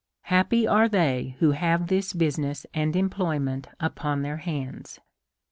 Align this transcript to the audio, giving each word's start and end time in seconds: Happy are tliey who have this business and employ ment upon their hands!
Happy 0.23 0.65
are 0.67 0.89
tliey 0.89 1.35
who 1.35 1.51
have 1.51 1.85
this 1.85 2.11
business 2.11 2.65
and 2.73 2.95
employ 2.95 3.37
ment 3.37 3.67
upon 3.79 4.23
their 4.23 4.37
hands! 4.37 4.99